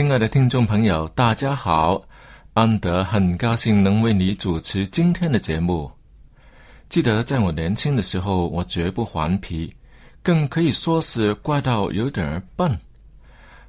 [0.00, 2.02] 亲爱的听众朋友，大家好！
[2.54, 5.90] 安德很高兴能为你主持今天的节目。
[6.88, 9.70] 记得在我年轻的时候，我绝不顽皮，
[10.22, 12.74] 更可以说是怪到有点笨。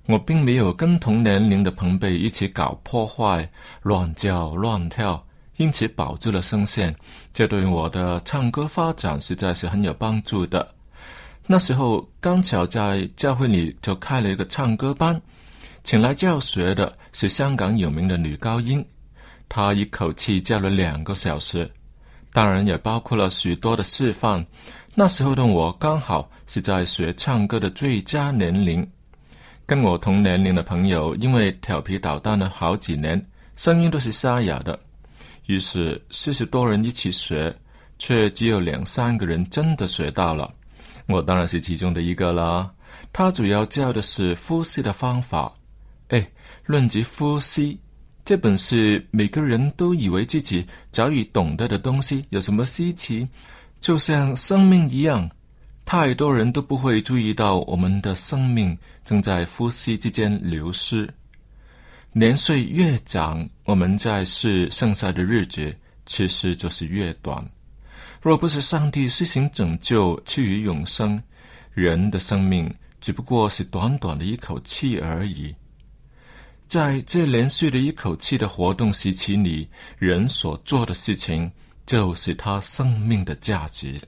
[0.06, 5.22] 我并没有跟同年龄的朋辈一起搞破坏、乱叫乱跳，
[5.58, 6.96] 因此保住了声线。
[7.34, 10.66] 这对我的唱歌发展实在是很有帮助的。
[11.46, 15.22] 那时候刚巧在教会里就开了一个唱歌班。
[15.84, 18.86] 请来教学的是香港有名的女高音，
[19.50, 21.70] 她一口气教了两个小时，
[22.32, 24.46] 当然也包括了许多的示范。
[24.94, 28.88] 那时候的我刚好是在学唱歌的最佳年龄，
[29.66, 33.26] 跟我同年龄的朋友因为调皮捣蛋了好几年，
[33.56, 34.80] 声音都是沙哑的，
[35.48, 37.54] 于是四十多人一起学，
[37.98, 40.54] 却只有两三个人真的学到了。
[41.08, 42.70] 我当然是其中的一个啦。
[43.12, 45.52] 他主要教的是呼吸的方法。
[46.12, 46.30] 哎，
[46.66, 47.80] 论及呼吸，
[48.26, 53.26] 这本是每个人都以为自己早已懂得的东西，有什么稀奇？
[53.80, 55.30] 就像生命一样，
[55.86, 61.10] 太多人都不会注意到我们的生命正在呼吸之间流失。
[62.12, 65.74] 年岁越长，我们在世剩下的日子
[66.06, 67.42] 其实就是越短。
[68.22, 71.24] 若不是上帝施行拯救，赐予永生，
[71.74, 75.56] 人的生命只不过是短短的一口气而已。
[76.72, 79.68] 在这连续的一口气的活动时期里，
[79.98, 81.52] 人所做的事情
[81.86, 84.00] 就是他生命的价值。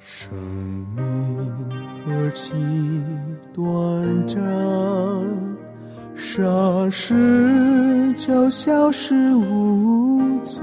[0.00, 0.36] 生
[0.96, 1.54] 命
[2.04, 2.52] 何其
[3.54, 4.42] 短暂，
[6.16, 10.17] 霎时就消失无。
[10.42, 10.60] 走，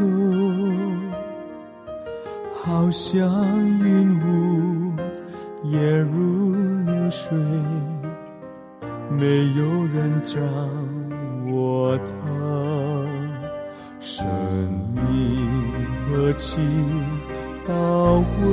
[2.64, 3.28] 好像
[3.80, 4.94] 云雾
[5.64, 6.54] 也如
[6.86, 7.38] 流水，
[9.10, 10.42] 没有人掌
[11.54, 12.12] 握它。
[14.00, 14.26] 生
[14.94, 15.74] 命
[16.08, 16.58] 何其
[17.68, 18.46] 宝贵，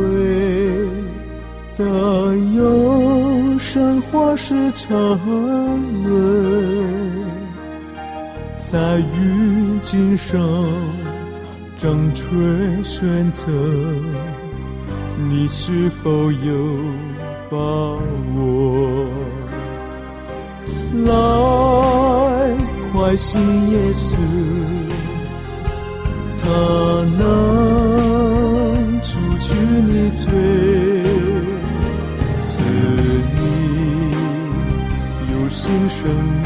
[1.76, 4.90] 的有生活是沉
[6.04, 6.12] 沦。
[8.58, 10.40] 在于今生
[11.82, 12.30] 正吹
[12.84, 13.50] 选择，
[15.28, 16.78] 你是否有
[17.50, 17.56] 把
[18.36, 19.04] 握？
[21.04, 21.12] 来，
[22.92, 23.40] 快信
[23.72, 24.14] 耶稣，
[26.40, 26.48] 他
[27.18, 27.20] 能
[29.02, 29.52] 除去
[29.84, 30.30] 你罪，
[32.40, 32.62] 赐
[33.34, 33.42] 你
[35.32, 36.41] 有新生。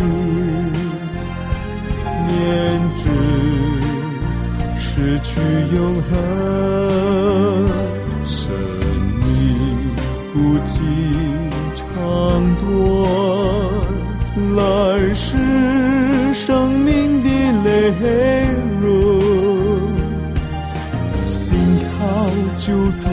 [5.72, 6.12] 永恒，
[8.24, 8.54] 生
[9.20, 9.24] 命
[10.32, 10.34] 不
[10.64, 10.74] 计
[11.74, 11.84] 长
[12.60, 12.64] 短，
[14.56, 14.58] 来
[15.14, 15.26] 世
[16.34, 16.44] 生
[16.78, 17.28] 命的
[17.64, 17.66] 泪
[18.80, 18.84] 润，
[21.26, 21.58] 心
[21.98, 21.98] 靠
[22.56, 22.64] 救
[23.00, 23.04] 助，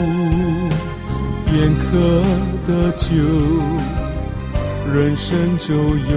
[1.46, 1.82] 便可
[2.66, 3.08] 得救，
[4.94, 6.14] 人生就有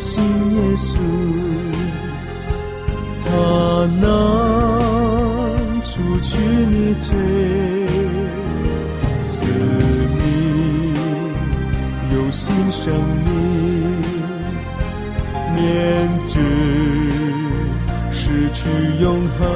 [0.00, 0.96] 信耶稣，
[3.22, 3.28] 他
[4.00, 4.02] 能
[5.82, 6.38] 除去
[6.70, 7.14] 你罪，
[9.26, 9.44] 赐
[10.16, 10.94] 你
[12.14, 12.82] 有新生
[13.26, 13.30] 命，
[15.54, 15.60] 免
[16.30, 16.34] 治
[18.10, 18.60] 失去
[19.02, 19.46] 永恒，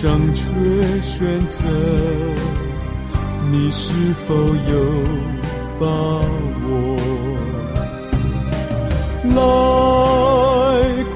[0.00, 0.44] 正确
[1.02, 1.66] 选择，
[3.50, 3.92] 你是
[4.26, 4.34] 否
[4.70, 4.72] 有
[5.80, 5.86] 把
[6.68, 6.96] 握？
[9.34, 9.38] 来，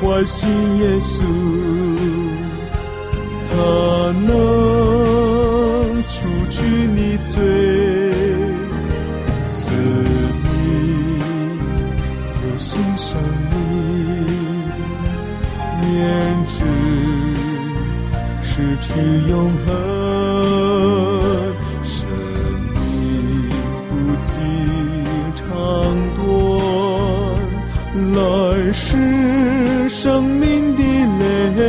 [0.00, 0.48] 快信
[0.78, 1.22] 耶稣，
[3.50, 3.54] 他
[4.26, 4.28] 能
[6.08, 7.40] 除去你罪。
[9.52, 10.50] 赐你
[12.42, 13.16] 有新生
[13.52, 13.56] 命，
[15.80, 16.41] 免
[18.82, 18.88] 去
[19.28, 19.32] 永
[19.64, 19.68] 恒，
[21.84, 21.96] 生
[22.74, 22.76] 命
[23.88, 23.90] 不
[24.20, 24.30] 尽
[25.36, 25.40] 长
[26.16, 26.20] 短，
[28.12, 28.18] 来
[28.72, 28.82] 世
[29.88, 30.42] 生命
[30.76, 30.82] 的
[31.16, 31.60] 内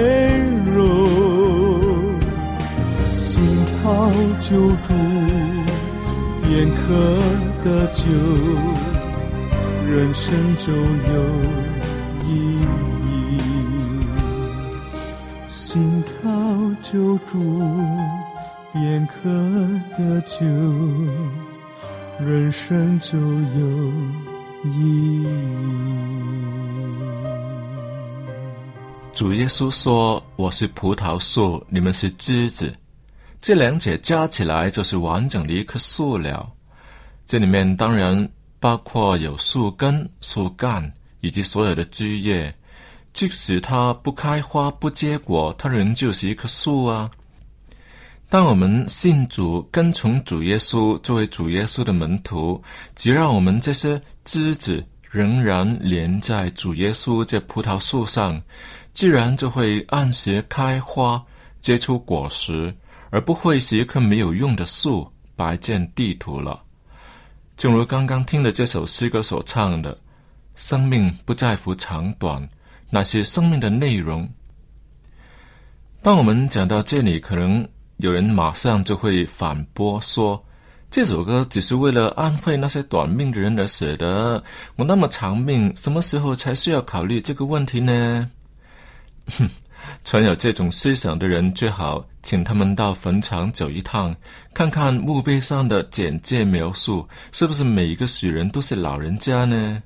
[0.76, 0.78] 容，
[3.12, 3.22] 心
[3.82, 3.82] 跳
[4.42, 4.88] 救助。
[6.46, 6.82] 片刻
[7.64, 8.02] 的救，
[9.90, 10.24] 人生
[10.58, 10.74] 就有
[12.28, 12.93] 意义。
[15.74, 16.30] 心靠
[16.84, 17.60] 救助，
[18.74, 19.28] 片刻
[19.98, 20.46] 的救，
[22.24, 23.92] 人生就有
[24.66, 25.28] 意义。
[29.16, 32.72] 主耶稣说：“我是葡萄树，你们是枝子。”
[33.42, 36.48] 这两者加起来就是完整的一棵树了。
[37.26, 38.30] 这里面当然
[38.60, 42.54] 包括有树根、树干以及所有的枝叶。
[43.14, 47.10] 即使它不开花、不结果，它仍旧是一棵树啊。
[48.30, 52.62] 当我们信主、跟从主耶稣，作为主耶稣的门徒，
[52.96, 58.42] 只让我们这些枝子仍然连在主耶稣这葡萄树上，
[58.94, 61.24] 自然就会按时开花，
[61.62, 62.76] 结出果实。
[63.12, 66.60] 而不会是一棵没有用的树，白建地图了。
[67.56, 69.96] 正如刚刚听的这首诗歌所唱的
[70.58, 72.50] ：“生命不在乎长短，
[72.94, 74.30] 那些生命的内容。”
[76.04, 77.68] 当我们讲到这里，可能
[77.98, 80.42] 有人马上就会反驳说
[80.92, 84.44] ：“这首歌只是为了安慰那些短命的人而写的。
[84.76, 88.30] 我那么长命，什么时候才需要考虑这个问题呢？”
[89.38, 89.50] 哼。
[90.06, 94.16] 存有这种思想的人，最好请他们到坟场走一趟，
[94.54, 99.84] 看看墓碑上的简介描述，是不是每一个死人都是老人家呢？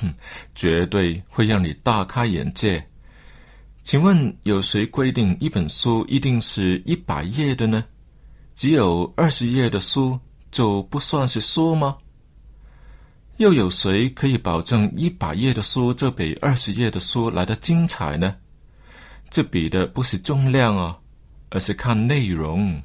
[0.54, 2.84] 绝对会让你大开眼界。
[3.82, 7.84] 请问有谁规定一本书一定是一百页的呢？
[8.54, 10.18] 只有二十页的书
[10.50, 11.96] 就不算是书吗？
[13.38, 18.36] 又有谁可以保证一百页的书就比二十页的书来的精彩呢？
[19.30, 20.96] 这比的不是重量啊，
[21.48, 22.80] 而是看内容。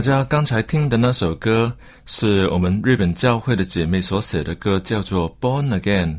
[0.00, 1.70] 大家刚才听的那首歌
[2.06, 6.14] 是我们日本教会的姐妹所写的歌，叫做《Born Again》。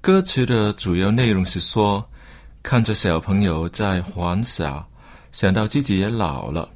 [0.00, 2.08] 歌词的主要内容是说，
[2.62, 4.86] 看着小朋友在玩耍，
[5.32, 6.68] 想到自己也老了，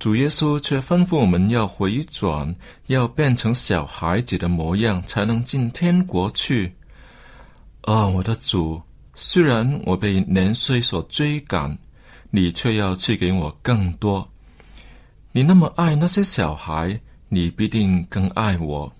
[0.00, 2.52] 主耶稣却吩咐我们要回转，
[2.88, 6.74] 要变成小孩子的模样，才能进天国去。
[7.82, 8.82] 啊，我的主，
[9.14, 11.78] 虽然我被年岁所追赶，
[12.32, 14.28] 你却要赐给我更多。
[15.36, 18.90] 你那么爱那些小孩，你必定更爱我。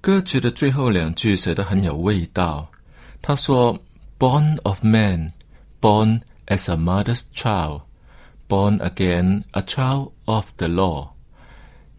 [0.00, 2.68] 歌词的最后两句写得很有味道。
[3.22, 3.78] 他说
[4.18, 5.30] ：“Born of man,
[5.80, 7.82] born as a mother's child,
[8.48, 11.10] born again a child of the law。”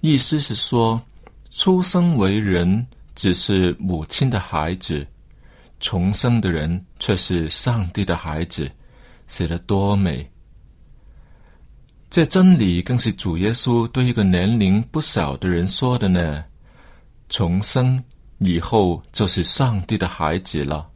[0.02, 1.02] 意思是说，
[1.50, 5.08] 出生为人只是母亲的孩子，
[5.80, 8.70] 重生的人却是上帝的孩子。
[9.28, 10.30] 写得多美！
[12.16, 16.42] 这真理更是主耶稣对一个年龄不小的人说的呢。
[17.28, 18.02] 重生
[18.38, 20.90] 以后就是上帝的孩子了。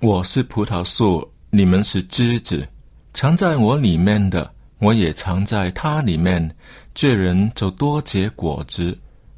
[0.00, 2.66] 我是葡萄树，你们是枝子，
[3.14, 6.54] 藏在我里面的，我也藏在他里面。
[6.92, 8.96] 这人就多结果子，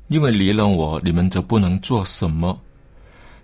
[0.09, 2.59] 因为离了我，你们就不能做什么。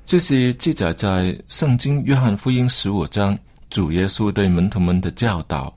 [0.05, 3.39] 这是记载在圣经约翰福音十五章，
[3.71, 5.73] 主耶稣对门徒们的教导。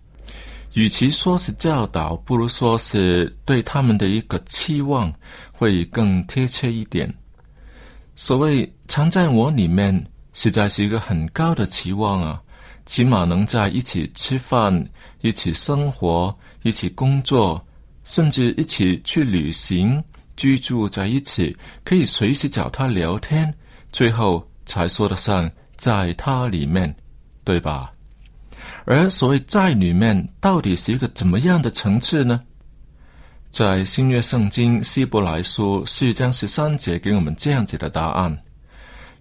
[0.73, 5.13] 与其说是教导，不如说是对他们的一个期望，
[5.51, 7.13] 会更贴切一点。
[8.15, 10.03] 所谓藏在我里面。
[10.35, 12.41] 实在是一个很高的期望啊！
[12.85, 14.87] 起码能在一起吃饭、
[15.21, 17.65] 一起生活、一起工作，
[18.03, 20.03] 甚至一起去旅行、
[20.35, 23.51] 居住在一起，可以随时找他聊天，
[23.93, 26.93] 最后才说得上在他里面，
[27.45, 27.91] 对吧？
[28.83, 32.41] 而所谓在里面，到底是一个怎么样的层次呢？
[33.51, 38.37] 在新约圣经希伯来书四章十三节给我们这样子的答案。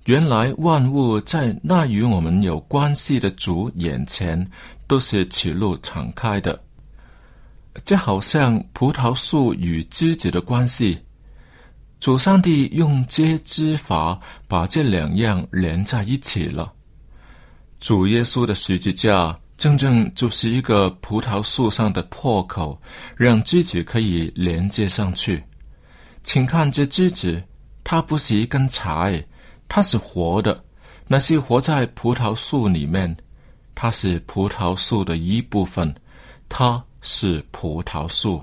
[0.06, 4.46] 原来万物在那与我们有关系的主眼前
[4.86, 6.62] 都是此路敞开的，
[7.86, 10.98] 这好像葡萄树与枝子的关系。
[12.00, 16.70] 主上帝用接枝法把这两样连在一起了。
[17.80, 22.78] 主耶稣的十字架真正就是一个葡萄树上的破口，
[23.16, 25.42] 让枝子可以连接上去。
[26.22, 27.42] 请看这枝子，
[27.82, 29.24] 它不是一根柴，
[29.68, 30.62] 它是活的，
[31.06, 33.16] 那些活在葡萄树里面，
[33.74, 35.94] 它是葡萄树的一部分，
[36.48, 38.42] 它是葡萄树。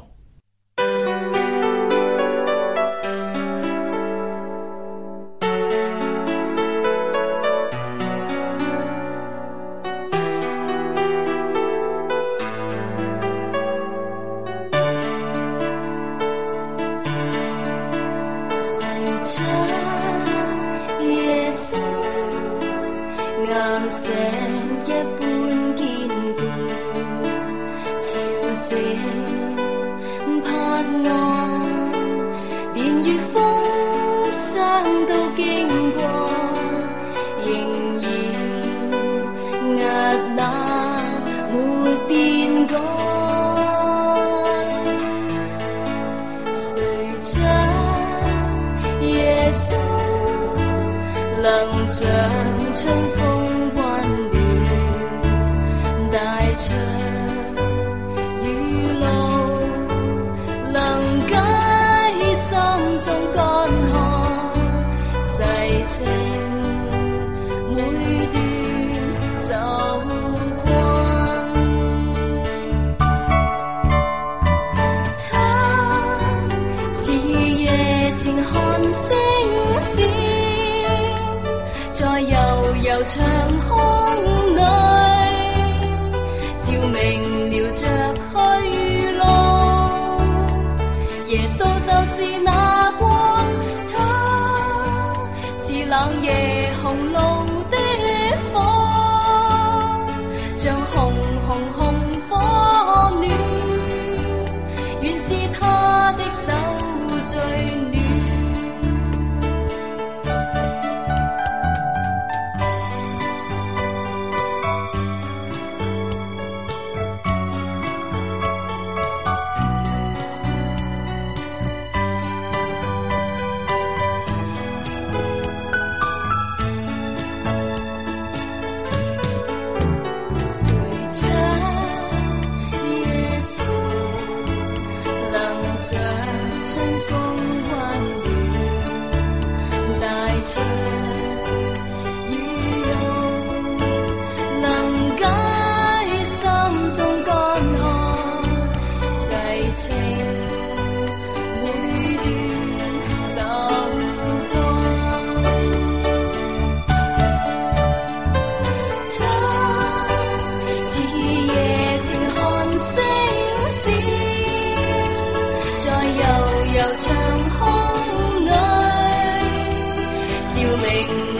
[170.91, 171.30] bring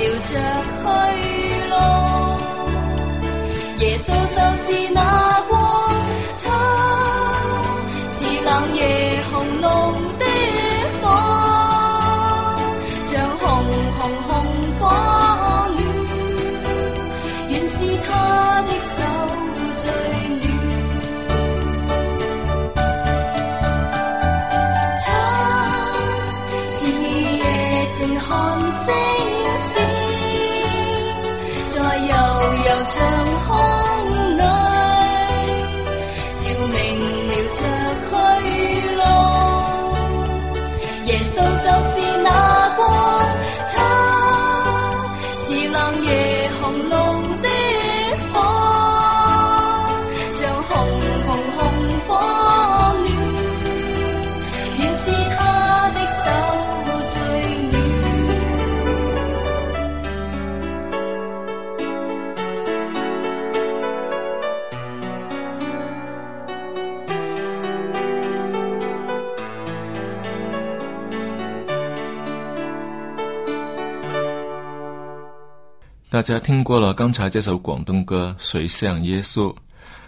[76.22, 79.52] 大家听过了刚才这首广东歌《谁像耶稣》，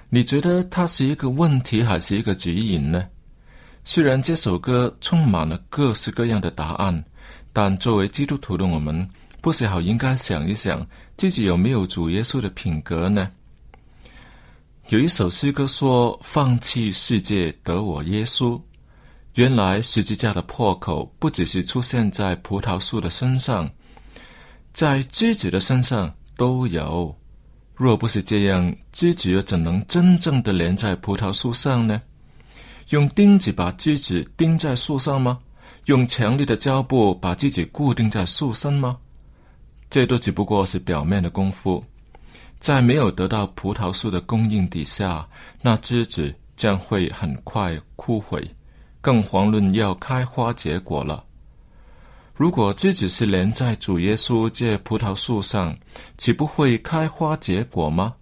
[0.09, 3.03] 你觉得它是一个问题还是一个指引呢？
[3.83, 7.03] 虽然这首歌充满了各式各样的答案，
[7.51, 9.09] 但作为基督徒的我们，
[9.41, 10.85] 不是好应该想一想
[11.17, 13.31] 自己有没有主耶稣的品格呢？
[14.89, 18.61] 有一首诗歌说：“放弃世界得我耶稣。”
[19.33, 23.67] 原来十字架的破口不只是出现在葡萄树的身上。
[24.73, 27.15] 在枝子的身上都有，
[27.77, 32.01] 若不是这样，枝子又怎能真正的连在葡萄树上呢？
[32.89, 35.39] 用钉子把枝子钉在树上吗？
[35.85, 38.97] 用强力的胶布把自己固定在树身吗？
[39.91, 41.83] 这都只不过是表面的功夫，
[42.59, 45.27] 在没有得到葡萄树的供应底下，
[45.61, 48.43] 那枝子将会很快枯萎，
[49.01, 51.23] 更遑论要开花结果了。
[52.35, 55.77] 如果自己是连在主耶稣这葡萄树上，
[56.17, 58.15] 岂不会开花结果吗？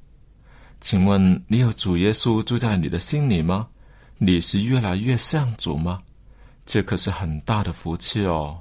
[0.82, 3.68] 请问你有主耶稣住在你的心里吗？
[4.18, 6.02] 你是越来越像主吗？
[6.66, 8.60] 这可是很大的福气哦。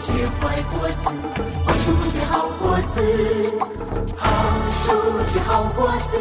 [0.00, 1.04] 结坏果子，
[1.66, 2.96] 坏树不结好果子。
[4.16, 4.24] 好
[4.70, 4.94] 树
[5.30, 6.16] 结好果子，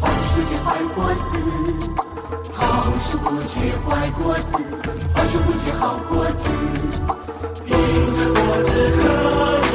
[0.00, 1.28] 坏树结坏果子。
[2.54, 4.56] 好树不结坏果子，
[5.12, 6.48] 坏树不结好果子。
[7.64, 8.70] 凭着果子
[9.02, 9.65] 可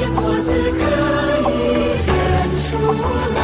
[0.00, 3.39] 凭着果子可以认出，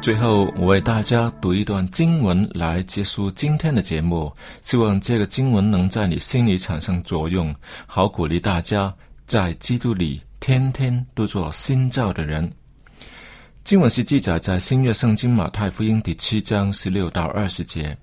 [0.00, 4.32] 最后，我为大家读一段经文来结束今天的节目。
[4.62, 8.94] 希望这个经文能在你心里产生作用，好鼓励大家
[9.26, 12.50] 在基督里天天都做新造的人。
[13.64, 17.94] 经文是记载在新约圣经马太福音第七章十六到二十节。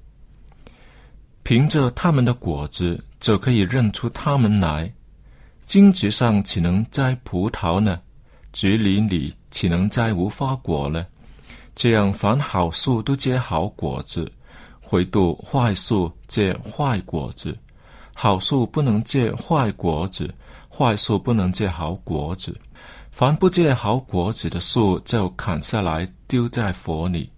[1.42, 4.92] 凭着他们的果子，就可以认出他们来。
[5.66, 8.00] 荆棘上岂能摘葡萄呢？
[8.54, 11.04] 橘林里岂能摘无花果呢？
[11.76, 14.32] 这样，凡好树都结好果子，
[14.82, 17.56] 回度坏树结坏果子，
[18.14, 20.34] 好树不能结坏果子，
[20.70, 22.58] 坏树不能结好果子。
[23.12, 27.30] 凡不结好果子的树，就砍下来丢在火里。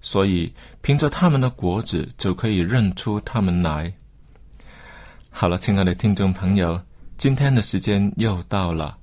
[0.00, 3.92] 所以，凭着他们的果子，就可以认出他们来。
[5.30, 6.80] 好了，亲爱的听众朋友，
[7.16, 8.96] 今天的时间又到了。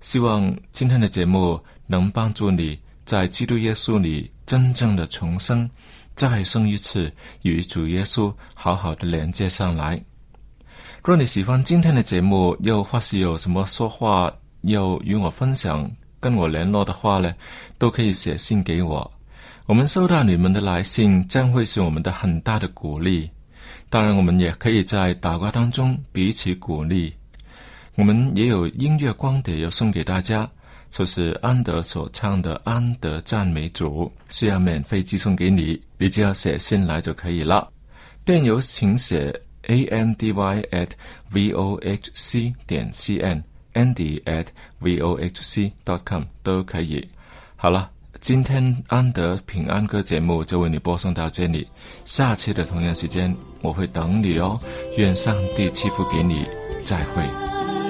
[0.00, 5.68] 希望今天的节目能帮助你在基督耶稣里真正的重生，
[6.14, 7.12] 再生一次，
[7.42, 10.02] 与主耶稣好好的连接上来。
[11.02, 17.34] 若你喜欢今天的节目，又或是有什么说话要与我分享、跟我联络的话呢，
[17.76, 19.10] 都可以写信给我。
[19.66, 23.30] 我们收到你们的来信，将会是我们的很大的鼓励。
[23.90, 27.14] 当然，我们也可以在祷告当中彼此鼓励。
[27.96, 30.50] 我们也有音乐光碟要送给大家，
[30.96, 37.68] 就是安德所唱的《安德赞美主》，是要免费寄送给你，你只要写信来就可以了。
[38.24, 40.90] 电邮请写 a n d y at
[41.32, 44.46] v o h c 点 c n，andy at
[44.78, 47.04] v o h c dot com 都可以。
[47.56, 51.66] 好了，今天安德平安歌节目就为你播送到这里，
[52.04, 54.56] 下期的同样时间我会等你哦。
[54.96, 56.46] 愿上帝赐福给你，
[56.84, 57.83] 再会。